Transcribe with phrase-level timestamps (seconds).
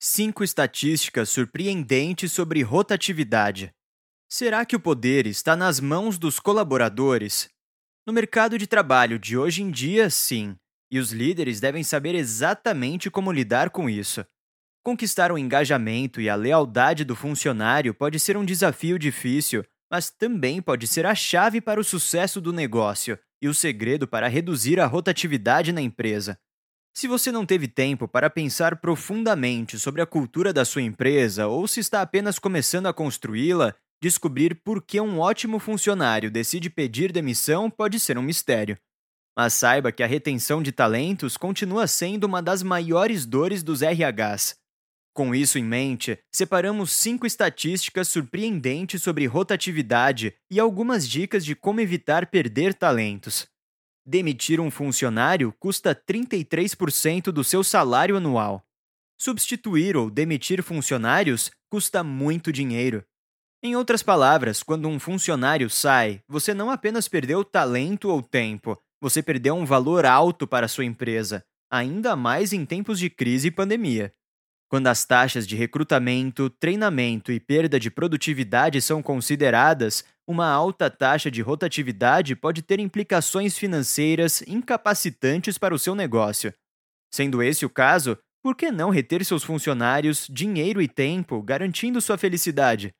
[0.00, 3.74] Cinco estatísticas surpreendentes sobre rotatividade.
[4.30, 7.48] Será que o poder está nas mãos dos colaboradores?
[8.06, 10.54] No mercado de trabalho de hoje em dia, sim,
[10.88, 14.24] e os líderes devem saber exatamente como lidar com isso.
[14.84, 20.62] Conquistar o engajamento e a lealdade do funcionário pode ser um desafio difícil, mas também
[20.62, 24.86] pode ser a chave para o sucesso do negócio e o segredo para reduzir a
[24.86, 26.38] rotatividade na empresa.
[26.94, 31.68] Se você não teve tempo para pensar profundamente sobre a cultura da sua empresa ou
[31.68, 37.70] se está apenas começando a construí-la, descobrir por que um ótimo funcionário decide pedir demissão
[37.70, 38.76] pode ser um mistério.
[39.36, 44.56] Mas saiba que a retenção de talentos continua sendo uma das maiores dores dos RHs.
[45.14, 51.80] Com isso em mente, separamos cinco estatísticas surpreendentes sobre rotatividade e algumas dicas de como
[51.80, 53.48] evitar perder talentos.
[54.10, 58.64] Demitir um funcionário custa 33% do seu salário anual.
[59.18, 63.04] Substituir ou demitir funcionários custa muito dinheiro.
[63.62, 69.22] Em outras palavras, quando um funcionário sai, você não apenas perdeu talento ou tempo, você
[69.22, 74.10] perdeu um valor alto para sua empresa, ainda mais em tempos de crise e pandemia.
[74.70, 81.30] Quando as taxas de recrutamento, treinamento e perda de produtividade são consideradas, uma alta taxa
[81.30, 86.52] de rotatividade pode ter implicações financeiras incapacitantes para o seu negócio.
[87.10, 92.18] Sendo esse o caso, por que não reter seus funcionários, dinheiro e tempo, garantindo sua
[92.18, 92.94] felicidade?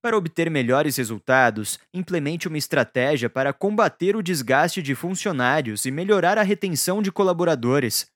[0.00, 6.38] Para obter melhores resultados, implemente uma estratégia para combater o desgaste de funcionários e melhorar
[6.38, 8.06] a retenção de colaboradores.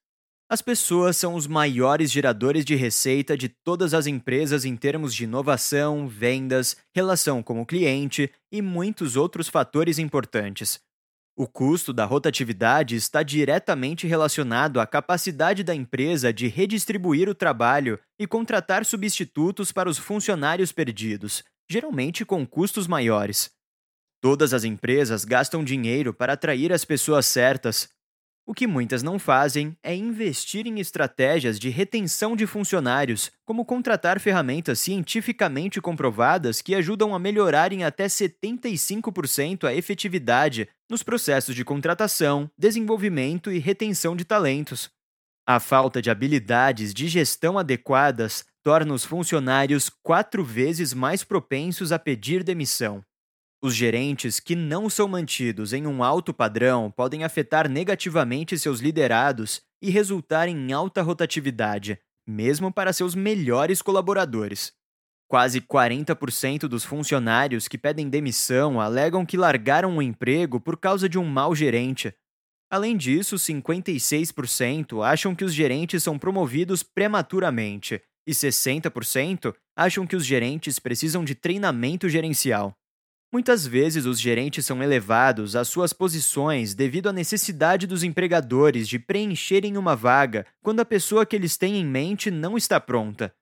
[0.47, 5.23] As pessoas são os maiores geradores de receita de todas as empresas em termos de
[5.23, 10.79] inovação, vendas, relação com o cliente e muitos outros fatores importantes.
[11.35, 17.99] O custo da rotatividade está diretamente relacionado à capacidade da empresa de redistribuir o trabalho
[18.19, 23.49] e contratar substitutos para os funcionários perdidos, geralmente com custos maiores.
[24.21, 27.89] Todas as empresas gastam dinheiro para atrair as pessoas certas,
[28.47, 34.19] o que muitas não fazem é investir em estratégias de retenção de funcionários, como contratar
[34.19, 41.65] ferramentas cientificamente comprovadas que ajudam a melhorar em até 75% a efetividade nos processos de
[41.65, 44.91] contratação, desenvolvimento e retenção de talentos.
[45.47, 51.97] A falta de habilidades de gestão adequadas torna os funcionários quatro vezes mais propensos a
[51.97, 53.03] pedir demissão.
[53.65, 59.59] Os gerentes que não são mantidos em um alto padrão podem afetar negativamente seus liderados
[59.81, 64.71] e resultar em alta rotatividade, mesmo para seus melhores colaboradores.
[65.27, 71.17] Quase 40% dos funcionários que pedem demissão alegam que largaram o emprego por causa de
[71.17, 72.13] um mau gerente.
[72.69, 80.23] Além disso, 56% acham que os gerentes são promovidos prematuramente e 60% acham que os
[80.23, 82.77] gerentes precisam de treinamento gerencial.
[83.35, 88.97] Muitas vezes os gerentes são elevados às suas posições devido à necessidade dos empregadores de
[88.97, 93.35] preencherem uma vaga quando a pessoa que eles têm em mente não está pronta.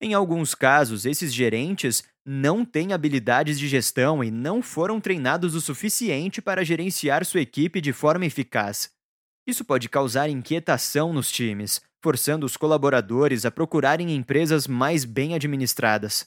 [0.00, 5.60] Em alguns casos, esses gerentes não têm habilidades de gestão e não foram treinados o
[5.60, 8.90] suficiente para gerenciar sua equipe de forma eficaz.
[9.46, 16.26] Isso pode causar inquietação nos times, forçando os colaboradores a procurarem empresas mais bem administradas.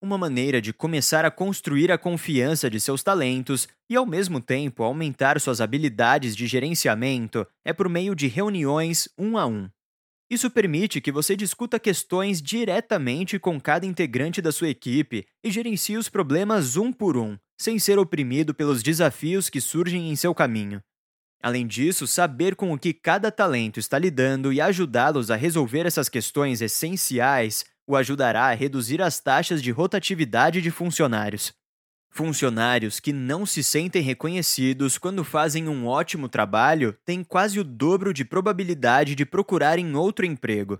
[0.00, 4.82] Uma maneira de começar a construir a confiança de seus talentos e, ao mesmo tempo,
[4.82, 9.68] aumentar suas habilidades de gerenciamento é por meio de reuniões um a um.
[10.30, 15.96] Isso permite que você discuta questões diretamente com cada integrante da sua equipe e gerencie
[15.96, 20.82] os problemas um por um, sem ser oprimido pelos desafios que surgem em seu caminho.
[21.42, 26.08] Além disso, saber com o que cada talento está lidando e ajudá-los a resolver essas
[26.08, 31.52] questões essenciais o ajudará a reduzir as taxas de rotatividade de funcionários.
[32.10, 38.14] Funcionários que não se sentem reconhecidos quando fazem um ótimo trabalho têm quase o dobro
[38.14, 40.78] de probabilidade de procurarem outro emprego.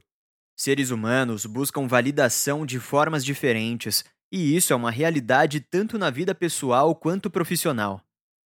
[0.57, 6.35] Seres humanos buscam validação de formas diferentes, e isso é uma realidade tanto na vida
[6.35, 8.01] pessoal quanto profissional.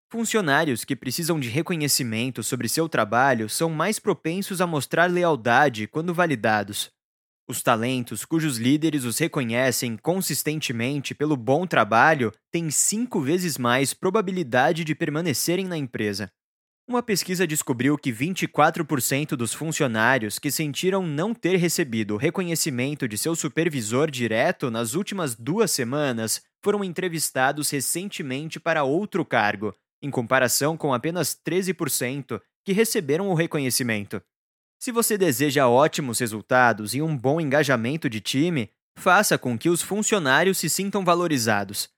[0.09, 6.15] Funcionários que precisam de reconhecimento sobre seu trabalho são mais propensos a mostrar lealdade quando
[6.15, 6.93] validados.
[7.49, 14.83] Os talentos cujos líderes os reconhecem consistentemente pelo bom trabalho têm cinco vezes mais probabilidade
[14.83, 16.29] de permanecerem na empresa.
[16.89, 23.17] Uma pesquisa descobriu que 24% dos funcionários que sentiram não ter recebido o reconhecimento de
[23.17, 29.73] seu supervisor direto nas últimas duas semanas foram entrevistados recentemente para outro cargo,
[30.03, 34.21] em comparação com apenas 13% que receberam o reconhecimento.
[34.79, 39.83] Se você deseja ótimos resultados e um bom engajamento de time, faça com que os
[39.83, 41.89] funcionários se sintam valorizados.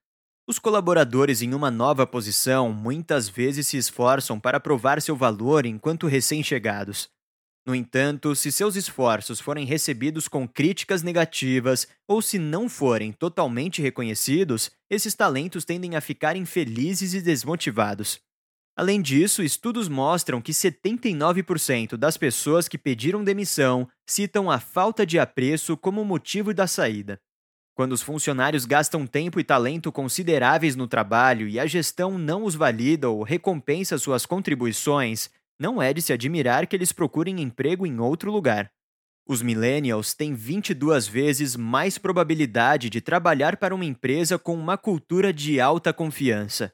[0.47, 6.07] Os colaboradores em uma nova posição muitas vezes se esforçam para provar seu valor enquanto
[6.07, 7.11] recém-chegados.
[7.67, 13.83] No entanto, se seus esforços forem recebidos com críticas negativas ou se não forem totalmente
[13.83, 18.19] reconhecidos, esses talentos tendem a ficar infelizes e desmotivados.
[18.79, 25.19] Além disso, estudos mostram que 79% das pessoas que pediram demissão citam a falta de
[25.19, 27.19] apreço como motivo da saída.
[27.75, 32.55] Quando os funcionários gastam tempo e talento consideráveis no trabalho e a gestão não os
[32.55, 35.29] valida ou recompensa suas contribuições,
[35.59, 38.71] não é de se admirar que eles procurem emprego em outro lugar.
[39.27, 45.33] Os millennials têm 22 vezes mais probabilidade de trabalhar para uma empresa com uma cultura
[45.33, 46.73] de alta confiança.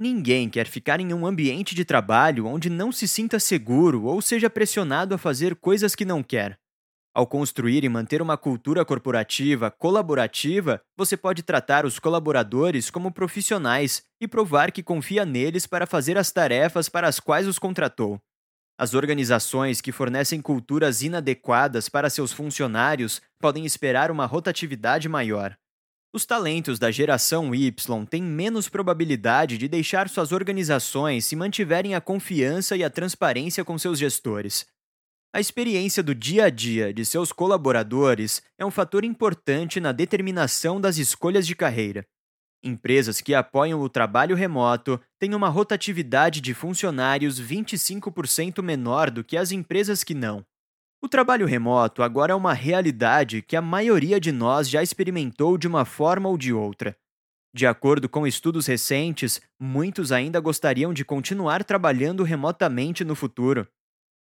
[0.00, 4.48] Ninguém quer ficar em um ambiente de trabalho onde não se sinta seguro ou seja
[4.48, 6.56] pressionado a fazer coisas que não quer.
[7.12, 14.04] Ao construir e manter uma cultura corporativa colaborativa, você pode tratar os colaboradores como profissionais
[14.20, 18.20] e provar que confia neles para fazer as tarefas para as quais os contratou.
[18.78, 25.58] As organizações que fornecem culturas inadequadas para seus funcionários podem esperar uma rotatividade maior.
[26.10, 32.00] Os talentos da geração Y têm menos probabilidade de deixar suas organizações se mantiverem a
[32.00, 34.66] confiança e a transparência com seus gestores.
[35.34, 40.80] A experiência do dia a dia de seus colaboradores é um fator importante na determinação
[40.80, 42.06] das escolhas de carreira.
[42.64, 49.36] Empresas que apoiam o trabalho remoto têm uma rotatividade de funcionários 25% menor do que
[49.36, 50.42] as empresas que não.
[51.00, 55.68] O trabalho remoto agora é uma realidade que a maioria de nós já experimentou de
[55.68, 56.96] uma forma ou de outra.
[57.54, 63.66] De acordo com estudos recentes, muitos ainda gostariam de continuar trabalhando remotamente no futuro.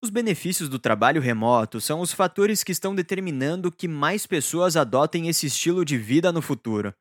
[0.03, 5.29] Os benefícios do trabalho remoto são os fatores que estão determinando que mais pessoas adotem
[5.29, 6.93] esse estilo de vida no futuro.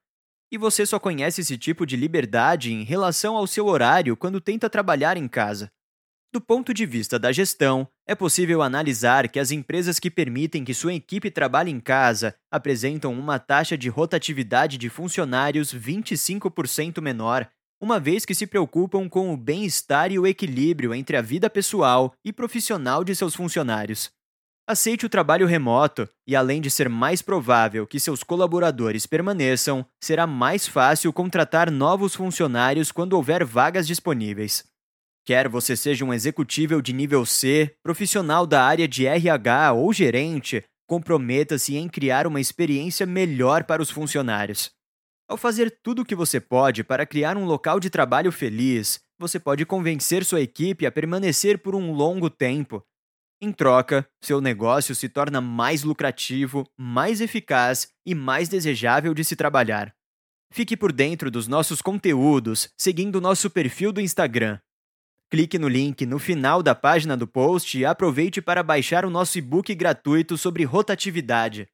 [0.52, 4.70] E você só conhece esse tipo de liberdade em relação ao seu horário quando tenta
[4.70, 5.70] trabalhar em casa.
[6.34, 10.74] Do ponto de vista da gestão, é possível analisar que as empresas que permitem que
[10.74, 17.48] sua equipe trabalhe em casa apresentam uma taxa de rotatividade de funcionários 25% menor
[17.80, 22.12] uma vez que se preocupam com o bem-estar e o equilíbrio entre a vida pessoal
[22.24, 24.10] e profissional de seus funcionários.
[24.66, 30.26] Aceite o trabalho remoto e, além de ser mais provável que seus colaboradores permaneçam, será
[30.26, 34.73] mais fácil contratar novos funcionários quando houver vagas disponíveis.
[35.26, 40.62] Quer você seja um executível de nível C, profissional da área de RH ou gerente,
[40.86, 44.70] comprometa-se em criar uma experiência melhor para os funcionários.
[45.26, 49.40] Ao fazer tudo o que você pode para criar um local de trabalho feliz, você
[49.40, 52.84] pode convencer sua equipe a permanecer por um longo tempo.
[53.40, 59.34] Em troca, seu negócio se torna mais lucrativo, mais eficaz e mais desejável de se
[59.34, 59.94] trabalhar.
[60.52, 64.58] Fique por dentro dos nossos conteúdos seguindo nosso perfil do Instagram.
[65.34, 69.36] Clique no link no final da página do post e aproveite para baixar o nosso
[69.36, 71.66] e-book gratuito sobre rotatividade.